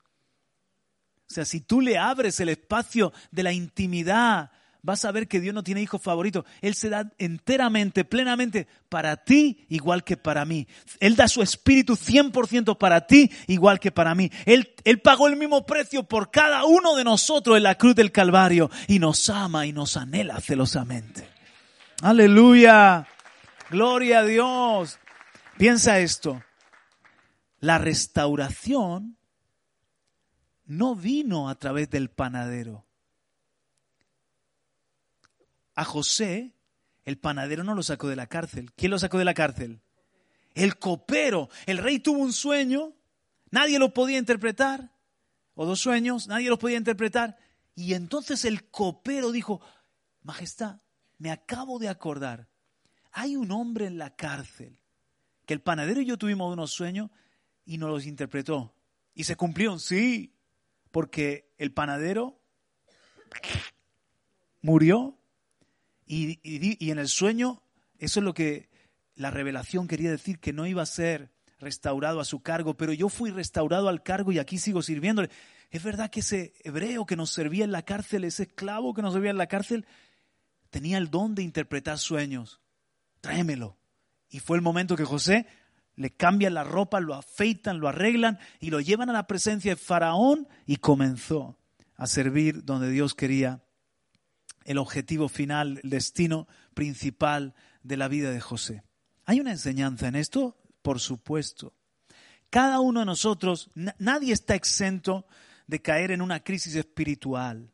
[1.30, 4.50] O sea, si tú le abres el espacio de la intimidad
[4.88, 6.46] vas a ver que Dios no tiene hijos favoritos.
[6.62, 10.66] Él se da enteramente, plenamente para ti, igual que para mí.
[10.98, 14.30] Él da su espíritu 100% para ti, igual que para mí.
[14.46, 18.12] Él, él pagó el mismo precio por cada uno de nosotros en la cruz del
[18.12, 21.28] Calvario y nos ama y nos anhela celosamente.
[22.00, 23.06] Aleluya.
[23.68, 24.98] Gloria a Dios.
[25.58, 26.42] Piensa esto.
[27.60, 29.18] La restauración
[30.64, 32.87] no vino a través del panadero
[35.78, 36.56] a José,
[37.04, 38.72] el panadero no lo sacó de la cárcel.
[38.74, 39.80] ¿Quién lo sacó de la cárcel?
[40.52, 41.50] El copero.
[41.66, 42.94] El rey tuvo un sueño,
[43.52, 44.90] nadie lo podía interpretar,
[45.54, 47.38] o dos sueños, nadie los podía interpretar.
[47.76, 49.60] Y entonces el copero dijo,
[50.24, 50.80] Majestad,
[51.18, 52.48] me acabo de acordar,
[53.12, 54.80] hay un hombre en la cárcel
[55.46, 57.08] que el panadero y yo tuvimos unos sueños
[57.64, 58.74] y nos los interpretó.
[59.14, 60.34] Y se cumplieron, sí,
[60.90, 62.40] porque el panadero
[64.60, 65.17] murió
[66.08, 67.62] y, en el sueño,
[67.98, 68.68] eso es lo que
[69.14, 73.08] la revelación quería decir, que no iba a ser restaurado a su cargo, pero yo
[73.08, 75.28] fui restaurado al cargo y aquí sigo sirviéndole.
[75.70, 79.12] Es verdad que ese hebreo que nos servía en la cárcel, ese esclavo que nos
[79.12, 79.86] servía en la cárcel,
[80.70, 82.60] tenía el don de interpretar sueños.
[83.20, 83.76] Tráemelo.
[84.30, 85.46] Y fue el momento que José
[85.96, 89.76] le cambian la ropa, lo afeitan, lo arreglan y lo llevan a la presencia de
[89.76, 91.58] Faraón y comenzó
[91.96, 93.64] a servir donde Dios quería
[94.68, 98.82] el objetivo final, el destino principal de la vida de José.
[99.24, 100.58] ¿Hay una enseñanza en esto?
[100.82, 101.72] Por supuesto.
[102.50, 105.26] Cada uno de nosotros, nadie está exento
[105.66, 107.72] de caer en una crisis espiritual.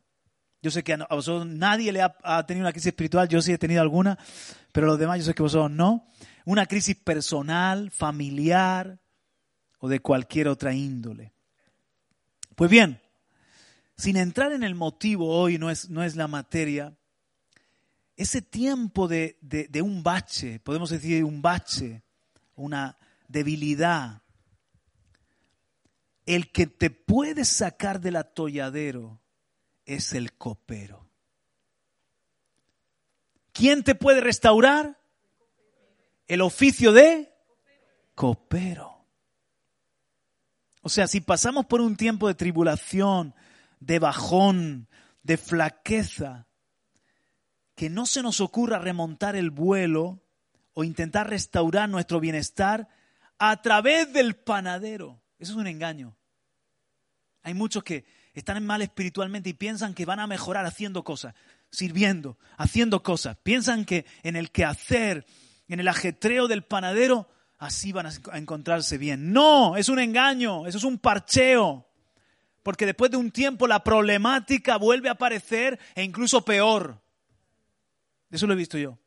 [0.61, 3.57] Yo sé que a vosotros nadie le ha, tenido una crisis espiritual, yo sí he
[3.57, 4.17] tenido alguna,
[4.71, 6.07] pero los demás yo sé que vosotros no.
[6.45, 9.01] Una crisis personal, familiar
[9.79, 11.33] o de cualquier otra índole.
[12.55, 13.01] Pues bien,
[13.97, 16.95] sin entrar en el motivo hoy, no es, no es la materia,
[18.17, 22.03] ese tiempo de, de, un bache, podemos decir un bache,
[22.55, 24.21] una debilidad,
[26.25, 29.19] el que te puede sacar del atolladero
[29.85, 31.05] es el copero.
[33.51, 34.97] ¿Quién te puede restaurar?
[36.27, 37.31] El oficio de
[38.15, 39.05] copero.
[40.81, 43.35] O sea, si pasamos por un tiempo de tribulación,
[43.79, 44.87] de bajón,
[45.23, 46.47] de flaqueza,
[47.75, 50.21] que no se nos ocurra remontar el vuelo
[50.73, 52.87] o intentar restaurar nuestro bienestar
[53.37, 55.21] a través del panadero.
[55.39, 56.15] Eso es un engaño.
[57.43, 61.35] Hay muchos que están mal espiritualmente y piensan que van a mejorar haciendo cosas,
[61.71, 63.37] sirviendo, haciendo cosas.
[63.43, 65.25] Piensan que en el quehacer,
[65.67, 69.31] en el ajetreo del panadero, así van a encontrarse bien.
[69.31, 71.87] No, es un engaño, eso es un parcheo.
[72.65, 76.99] Porque después de un tiempo la problemática vuelve a aparecer e incluso peor.
[78.31, 78.97] Eso lo he visto yo.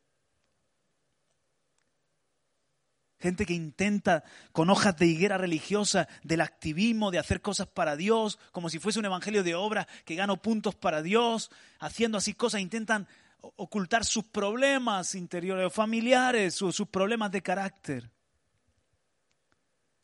[3.18, 8.38] Gente que intenta con hojas de higuera religiosa del activismo, de hacer cosas para Dios,
[8.53, 12.61] como si fuese un evangelio de obra, que gano puntos para Dios, haciendo así cosas,
[12.61, 13.09] intentan
[13.57, 18.09] ocultar sus problemas interiores o familiares o sus problemas de carácter.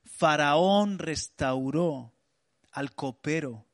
[0.04, 2.13] Faraón restauró
[2.74, 3.64] al copero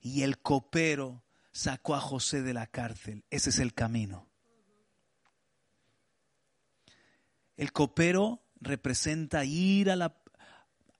[0.00, 3.24] y el copero sacó a José de la cárcel.
[3.30, 4.28] Ese es el camino.
[7.56, 10.16] El copero representa ir a la,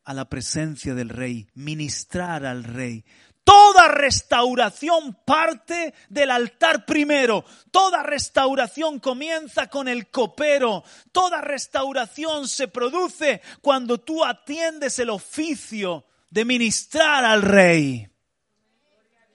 [0.05, 3.05] a la presencia del rey, ministrar al rey.
[3.43, 7.45] Toda restauración parte del altar primero.
[7.73, 10.85] Toda restauración comienza con el copero.
[11.11, 18.09] Toda restauración se produce cuando tú atiendes el oficio de ministrar al rey.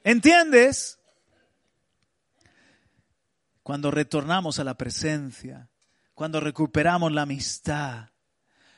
[0.03, 0.99] ¿Entiendes?
[3.61, 5.69] Cuando retornamos a la presencia,
[6.15, 8.09] cuando recuperamos la amistad,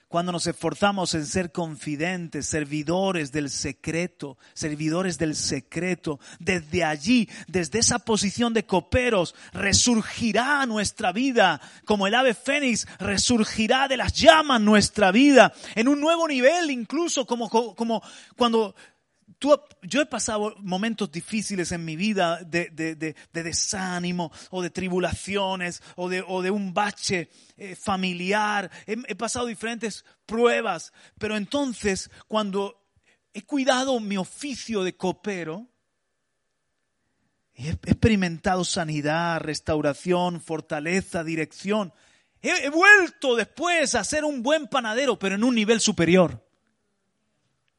[0.10, 7.78] cuando nos esforzamos en ser confidentes, servidores del secreto, servidores del secreto, desde allí, desde
[7.78, 14.60] esa posición de coperos, resurgirá nuestra vida, como el ave fénix resurgirá de las llamas
[14.60, 18.02] nuestra vida, en un nuevo nivel incluso, como, como
[18.36, 18.76] cuando
[19.40, 26.52] yo he pasado momentos difíciles en mi vida de, desánimo o de tribulaciones o de,
[26.52, 28.70] un bache eh, familiar.
[28.86, 32.86] He, pasado diferentes pruebas, pero entonces cuando
[33.34, 35.68] he cuidado mi oficio de copero,
[37.54, 41.94] he experimentado sanidad, restauración, fortaleza, dirección.
[42.42, 46.46] he vuelto después a ser un buen panadero, pero en un nivel superior.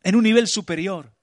[0.03, 1.20] En un nivel superior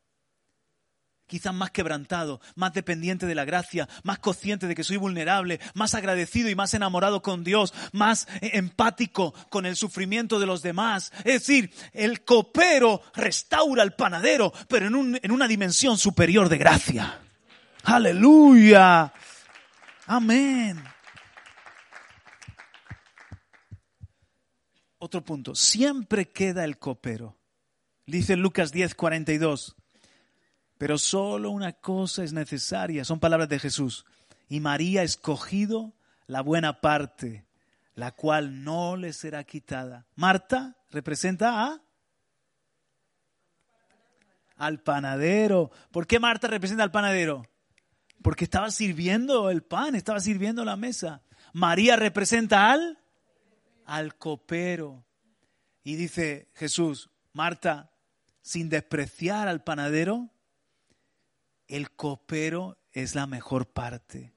[1.27, 5.93] quizás más quebrantado, más dependiente de la gracia, más consciente de que soy vulnerable, más
[5.93, 11.11] agradecido y más enamorado con Dios, más eh, empático con el sufrimiento de los demás.
[11.19, 17.19] Es decir, el copero restaura al panadero, pero en, en una dimensión superior de gracia.
[17.83, 19.13] Aleluya.
[20.07, 20.83] Amén.
[24.99, 27.37] Otro punto, siempre queda el copero.
[28.05, 29.75] Dice Lucas 10, 42.
[30.77, 34.05] Pero solo una cosa es necesaria, son palabras de Jesús.
[34.47, 35.93] Y María ha escogido
[36.27, 37.45] la buena parte,
[37.95, 40.05] la cual no le será quitada.
[40.15, 41.81] Marta representa a
[44.55, 45.71] al panadero.
[45.91, 47.47] ¿Por qué Marta representa al panadero?
[48.21, 51.21] Porque estaba sirviendo el pan, estaba sirviendo la mesa.
[51.53, 52.99] María representa al
[53.87, 55.05] al copero.
[55.83, 57.91] Y dice Jesús, Marta,
[58.41, 60.29] sin despreciar al panadero,
[61.67, 64.33] el copero es la mejor parte.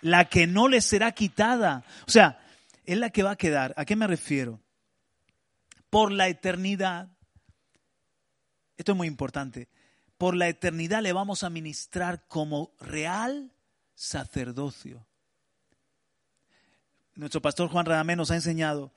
[0.00, 1.84] La que no le será quitada.
[2.06, 2.40] O sea,
[2.84, 3.74] es la que va a quedar.
[3.76, 4.60] ¿A qué me refiero?
[5.90, 7.08] Por la eternidad.
[8.76, 9.68] Esto es muy importante.
[10.18, 13.52] Por la eternidad le vamos a ministrar como real
[13.94, 15.06] sacerdocio.
[17.14, 18.92] Nuestro pastor Juan Radamé nos ha enseñado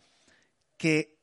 [0.77, 1.17] que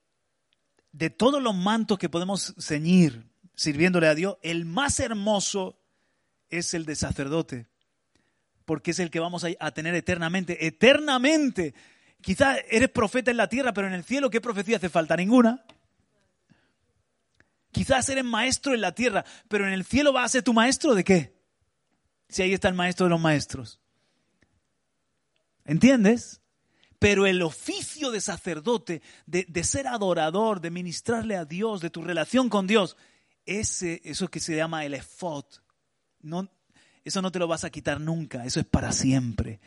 [0.92, 5.78] de todos los mantos que podemos ceñir sirviéndole a Dios, el más hermoso
[6.50, 7.66] es el de sacerdote,
[8.64, 11.74] porque es el que vamos a, tener eternamente, eternamente.
[12.20, 15.16] Quizás eres profeta en la tierra, pero en el cielo, ¿qué profecía hace falta?
[15.16, 15.64] Ninguna.
[17.70, 20.94] Quizás eres maestro en la tierra, pero en el cielo vas a ser tu maestro
[20.94, 21.34] de qué?
[22.28, 23.80] Si ahí está el maestro de los maestros.
[25.64, 26.40] ¿Entiendes?
[26.98, 32.48] Pero el oficio de sacerdote, de, ser adorador, de ministrarle a Dios, de tu relación
[32.48, 32.96] con Dios,
[33.44, 35.44] ese, eso que se llama el efod,
[36.24, 36.48] no,
[37.04, 39.60] eso no te lo vas a quitar nunca, eso es para siempre.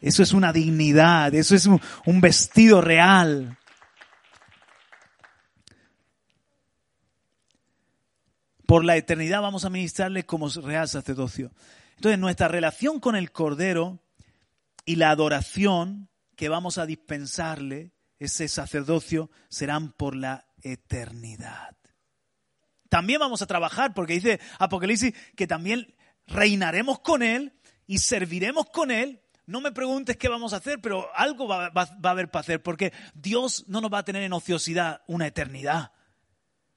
[0.00, 3.58] Eso es una dignidad, eso es un, un vestido real.
[8.66, 11.52] Por la eternidad vamos a ministrarle como real sacerdocio.
[11.96, 14.00] Entonces nuestra relación con el Cordero
[14.86, 21.76] y la adoración que vamos a dispensarle, ese sacerdocio, serán por la eternidad.
[22.88, 25.94] También vamos a trabajar, porque dice Apocalipsis que también
[26.30, 27.52] reinaremos con Él
[27.86, 29.20] y serviremos con Él.
[29.46, 32.92] No me preguntes qué vamos a hacer, pero algo va, a haber para hacer, porque
[33.14, 35.92] Dios no nos va a tener en ociosidad una eternidad.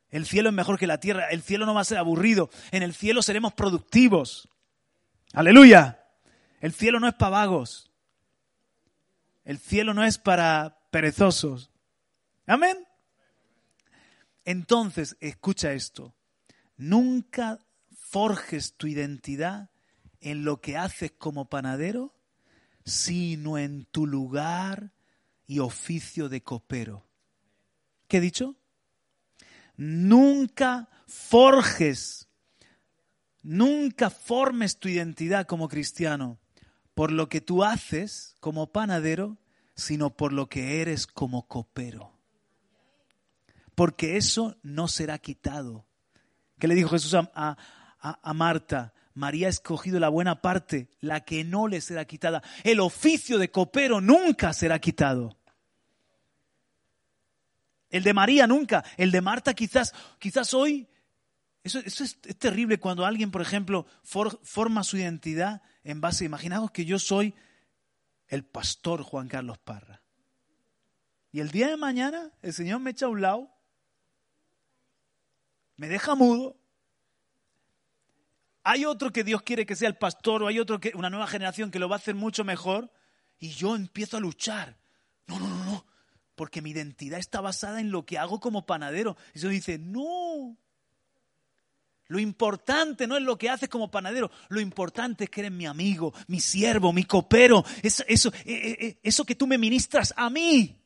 [0.09, 1.27] El cielo es mejor que la tierra.
[1.29, 2.49] El cielo no va a ser aburrido.
[2.71, 4.49] En el cielo seremos productivos.
[5.33, 6.03] Aleluya.
[6.61, 7.91] El cielo no es para vagos.
[9.43, 11.71] El cielo no es para perezosos.
[12.45, 12.87] Amén.
[14.45, 16.15] Entonces, escucha esto.
[16.77, 17.59] Nunca
[18.14, 19.72] forjes tu identidad
[20.22, 22.14] en lo que haces como panadero,
[22.86, 24.91] sino en tu lugar
[25.47, 27.07] y oficio de copero.
[28.07, 28.55] ¿Qué he dicho?
[29.78, 32.28] Nunca forjes,
[33.41, 36.38] nunca formes tu identidad como cristiano
[36.93, 39.39] por lo que tú haces como panadero,
[39.74, 42.14] sino por lo que eres como copero.
[43.74, 45.88] Porque eso no será quitado.
[46.59, 47.57] ¿Qué le dijo Jesús a, a
[48.33, 48.93] Marta?
[49.15, 52.41] María ha escogido la buena parte, la que no le será quitada.
[52.63, 55.37] El oficio de copero nunca será quitado.
[57.89, 58.83] El de María nunca.
[58.97, 60.87] El de Marta quizás, quizás hoy.
[61.63, 66.99] Eso, es, terrible cuando alguien, por ejemplo, forma su identidad en base, imaginaos que yo
[66.99, 67.33] soy
[68.27, 70.01] el pastor Juan Carlos Parra.
[71.31, 73.51] Y el día de mañana el Señor me echa a un lado,
[75.77, 76.57] me deja mudo.
[78.64, 81.28] Hay otro que Dios quiere que sea el pastor o hay otro que una nueva
[81.28, 82.91] generación que lo va a hacer mucho mejor
[83.39, 84.78] y yo empiezo a luchar.
[85.28, 85.86] No, no, no, no
[86.36, 89.18] porque mi identidad está basada en lo que hago como panadero.
[89.34, 90.57] Y se dice, no.
[92.07, 95.66] Lo importante no es lo que haces como panadero, lo importante es que eres mi
[95.66, 100.14] amigo, mi siervo, mi copero, eso, eso, eh, eh, eh, eso que tú me ministras
[100.18, 100.78] a mí.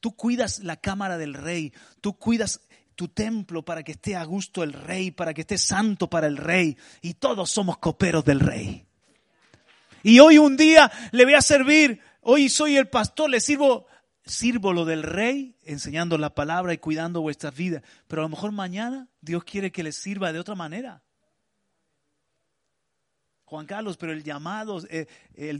[0.00, 2.60] Tú cuidas la cámara del rey, tú cuidas
[2.94, 6.36] tu templo para que esté a gusto el rey, para que esté santo para el
[6.36, 8.86] rey, y todos somos coperos del rey.
[10.02, 13.86] Y hoy un día le voy a servir, hoy soy el pastor, le sirvo
[14.24, 18.52] sirvo lo del rey, enseñando la palabra y cuidando vuestras vidas, pero a lo mejor
[18.52, 21.02] mañana Dios quiere que les sirva de otra manera.
[23.44, 25.06] Juan Carlos, pero el llamado, eh,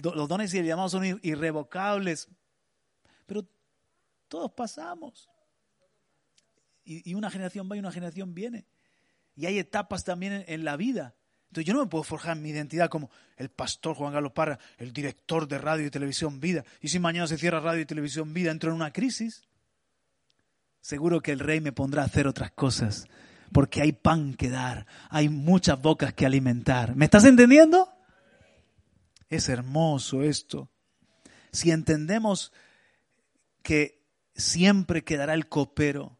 [0.02, 2.26] los dones y el llamado son irrevocables.
[3.26, 3.46] Pero
[4.28, 5.28] todos pasamos.
[6.84, 8.66] Y, una generación va y una generación viene.
[9.36, 11.14] Y hay etapas también en la vida.
[11.48, 14.92] Entonces yo no me puedo forjar mi identidad como el pastor Juan Carlos Parra, el
[14.92, 16.64] director de radio y televisión Vida.
[16.80, 19.46] Y si mañana se cierra radio y televisión Vida, entro en una crisis.
[20.80, 23.06] Seguro que el rey me pondrá a hacer otras cosas,
[23.52, 26.96] porque hay pan que dar, hay muchas bocas que alimentar.
[26.96, 27.92] ¿Me estás entendiendo?
[29.28, 30.70] Es hermoso esto.
[31.52, 32.52] Si entendemos
[33.62, 34.02] que
[34.34, 36.18] siempre quedará el copero,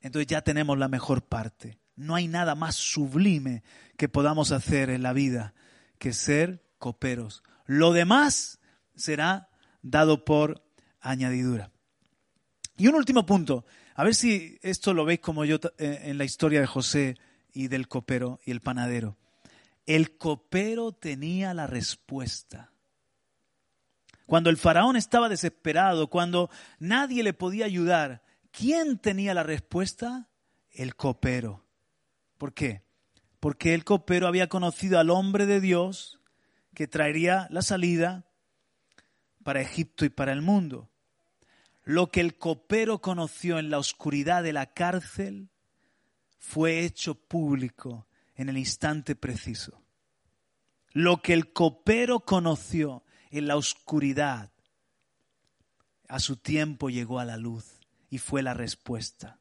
[0.00, 1.78] entonces ya tenemos la mejor parte.
[1.96, 3.62] No hay nada más sublime
[3.96, 5.54] que podamos hacer en la vida
[5.98, 7.42] que ser coperos.
[7.66, 8.58] Lo demás
[8.94, 9.50] será
[9.82, 10.64] dado por
[11.00, 11.70] añadidura.
[12.76, 16.24] Y un último punto, a ver si esto lo veis como yo eh, en la
[16.24, 17.16] historia de José
[17.52, 19.18] y del copero y el panadero.
[19.86, 22.72] El copero tenía la respuesta.
[24.24, 26.48] Cuando el faraón estaba desesperado, cuando
[26.78, 30.28] nadie le podía ayudar, ¿quién tenía la respuesta?
[30.70, 31.64] El copero.
[32.38, 32.82] ¿Por qué?
[33.40, 36.20] Porque el copero había conocido al hombre de Dios
[36.74, 38.26] que traería la salida
[39.42, 40.90] para Egipto y para el mundo.
[41.82, 45.48] Lo que el copero conoció en la oscuridad de la cárcel
[46.38, 49.82] fue hecho público en el instante preciso.
[50.92, 54.50] Lo que el copero conoció en la oscuridad,
[56.08, 57.79] a su tiempo llegó a la luz
[58.10, 59.38] y fue la respuesta.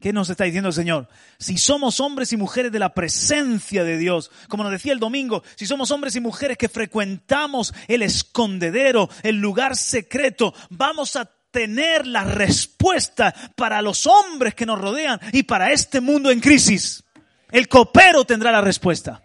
[0.00, 1.08] ¿Qué nos está diciendo el Señor?
[1.38, 5.42] Si somos hombres y mujeres de la presencia de Dios, como nos decía el domingo,
[5.54, 12.06] si somos hombres y mujeres que frecuentamos el escondedero, el lugar secreto, vamos a tener
[12.06, 17.04] la respuesta para los hombres que nos rodean y para este mundo en crisis.
[17.50, 19.22] El copero tendrá la respuesta.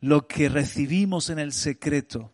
[0.00, 2.33] Lo que recibimos en el secreto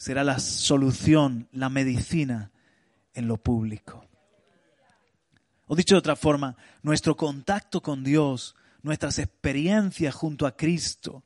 [0.00, 2.50] será la solución, la medicina
[3.12, 4.08] en lo público.
[5.66, 11.24] O dicho de otra forma, nuestro contacto con Dios, nuestras experiencias junto a Cristo,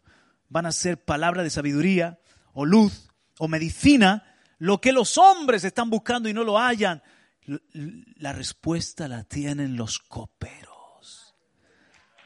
[0.48, 2.18] van a ser palabra de sabiduría
[2.52, 4.24] o luz o medicina,
[4.58, 7.00] lo que los hombres están buscando y no lo hallan.
[8.16, 11.36] La respuesta la tienen los coperos.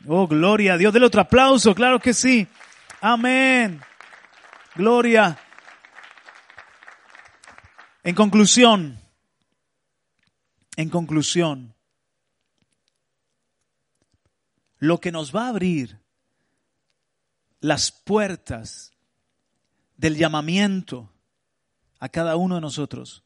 [0.07, 0.95] Oh, gloria a Dios.
[0.95, 2.49] Del otro aplauso, claro que sí.
[3.03, 3.83] Amén.
[4.75, 5.39] Gloria.
[8.09, 8.99] En conclusión,
[10.77, 11.75] en conclusión,
[14.79, 16.01] lo que nos va a abrir
[17.61, 18.93] las puertas
[19.99, 21.13] del llamamiento
[22.01, 23.25] a cada uno de nosotros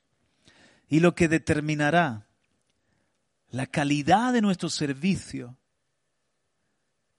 [0.88, 2.26] Y lo que determinará
[3.50, 5.56] la calidad de nuestro servicio,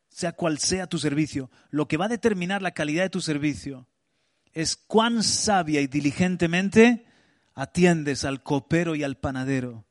[0.09, 3.87] sea cual sea tu servicio, lo que va a determinar la calidad de tu servicio
[4.51, 7.05] es cuán sabia y diligentemente
[7.53, 9.85] atiendes al copero y al panadero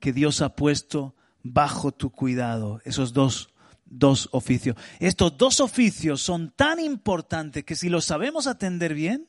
[0.00, 2.80] que Dios ha puesto bajo tu cuidado.
[2.84, 3.50] Esos dos,
[3.84, 4.76] dos oficios.
[4.98, 9.28] Estos dos oficios son tan importantes que si los sabemos atender bien,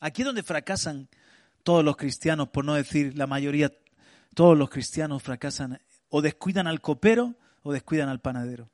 [0.00, 1.08] aquí es donde fracasan
[1.62, 3.72] todos los cristianos, por no decir la mayoría,
[4.34, 8.70] todos los cristianos fracasan o descuidan al copero o descuidan al panadero.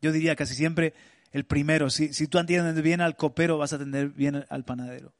[0.00, 0.94] Yo diría casi siempre
[1.32, 1.90] el primero.
[1.90, 5.12] Si, si tú atiendes bien al copero, vas a atender bien al panadero.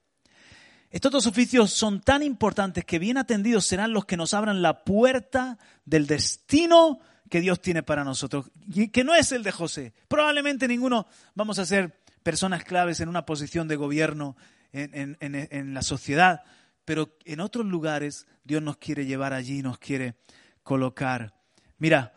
[0.91, 4.85] Estos dos oficios son tan importantes que bien atendidos serán los que nos abran la
[4.85, 8.51] puerta del destino que Dios tiene para nosotros,
[8.93, 9.93] que no es el de José.
[10.09, 14.37] Probablemente ninguno vamos a ser personas claves en una posición de gobierno
[14.73, 16.43] en, en, en, la sociedad,
[16.87, 20.17] pero en otros lugares Dios nos quiere llevar allí, nos quiere
[20.63, 21.35] colocar.
[21.77, 22.15] Mira,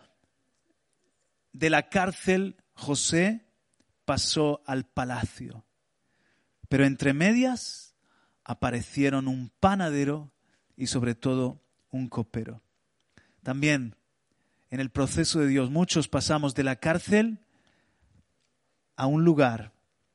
[1.52, 3.46] de la cárcel José
[4.06, 5.66] pasó al palacio,
[6.70, 7.91] pero entre medias
[8.52, 10.30] aparecieron un panadero
[10.76, 12.62] y sobre todo un copero.
[13.44, 13.96] También
[14.70, 17.40] en el proceso de Dios muchos pasamos de la cárcel
[18.98, 19.72] a un lugar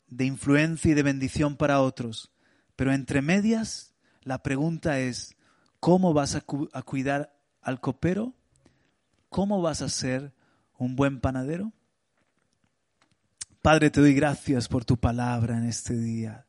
[0.09, 2.30] de influencia y de bendición para otros,
[2.76, 5.34] pero entre medias la pregunta es,
[5.80, 8.34] ¿cómo vas a, cuidar al copero?
[9.30, 10.34] ¿Cómo vas a ser
[10.76, 11.72] un buen panadero?
[13.62, 16.45] Padre, te doy gracias por tu palabra en este día.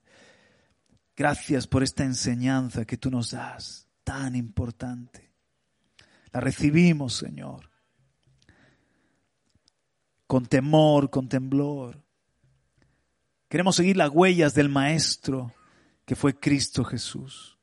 [1.18, 5.32] Gracias por esta enseñanza que tú nos das, tan importante.
[6.32, 7.72] La recibimos, Señor,
[10.28, 12.00] con temor, con temblor.
[13.50, 15.52] Queremos seguir las huellas del Maestro
[16.06, 17.58] que fue Cristo Jesús.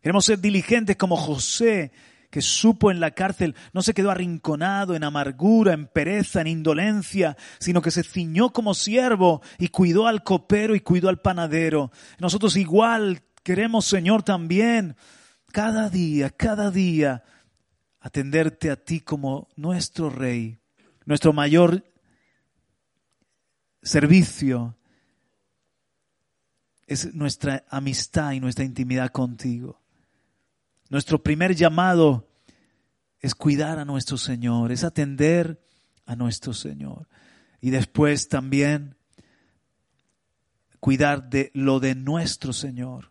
[0.00, 1.92] Queremos ser diligentes como José,
[2.34, 7.36] que supo en la cárcel, no se quedó arrinconado en amargura, en pereza, en indolencia,
[7.60, 11.92] sino que se ciñó como siervo y cuidó al copero y cuidó al panadero.
[12.18, 14.96] Nosotros igual queremos, Señor, también,
[15.52, 17.22] cada día, cada día,
[18.00, 20.58] atenderte a ti como nuestro Rey,
[21.04, 21.84] nuestro mayor
[23.80, 24.76] servicio
[26.88, 29.83] es nuestra amistad y nuestra intimidad contigo.
[30.94, 32.28] Nuestro primer llamado
[33.18, 35.60] es cuidar a nuestro Señor, es atender
[36.06, 37.08] a nuestro Señor.
[37.60, 38.94] Y después también
[40.78, 43.10] cuidar de lo de nuestro Señor.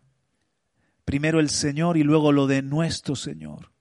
[1.03, 3.73] Primero el Señor y luego lo de nuestro Señor.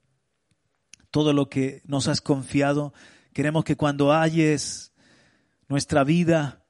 [1.12, 2.92] Todo lo que nos has confiado,
[3.32, 4.92] queremos que cuando halles
[5.68, 6.64] nuestra vida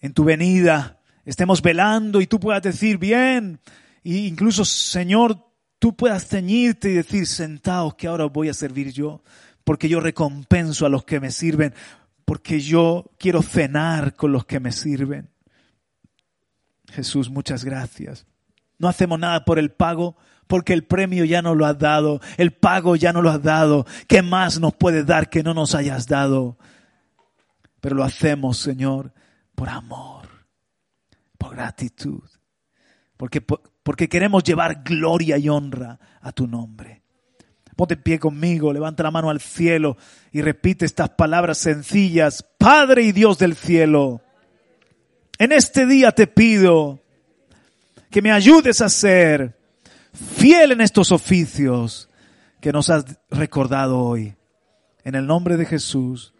[0.00, 3.60] en tu venida, estemos velando y tú puedas decir, bien,
[4.02, 5.51] e incluso Señor,
[5.82, 9.20] tú puedas ceñirte y decir, sentaos que ahora voy a servir yo,
[9.64, 11.74] porque yo recompenso a los que me sirven,
[12.24, 15.28] porque yo quiero cenar con los que me sirven.
[16.88, 18.26] Jesús, muchas gracias.
[18.78, 20.16] No hacemos nada por el pago,
[20.46, 23.84] porque el premio ya no lo has dado, el pago ya no lo has dado.
[24.06, 26.58] ¿Qué más nos puedes dar que no nos hayas dado?
[27.80, 29.12] Pero lo hacemos, Señor,
[29.56, 30.28] por amor,
[31.38, 32.22] por gratitud,
[33.16, 33.42] porque
[33.82, 37.02] porque queremos llevar gloria y honra a tu nombre.
[37.76, 39.96] Ponte en pie conmigo, levanta la mano al cielo
[40.30, 42.44] y repite estas palabras sencillas.
[42.58, 44.20] Padre y Dios del cielo,
[45.38, 47.02] en este día te pido
[48.10, 49.58] que me ayudes a ser
[50.12, 52.08] fiel en estos oficios
[52.60, 54.36] que nos has recordado hoy.
[55.02, 56.34] En el nombre de Jesús.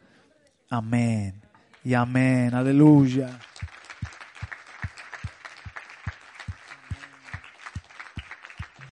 [0.68, 1.42] Amén
[1.82, 2.54] y amén.
[2.54, 3.40] Aleluya.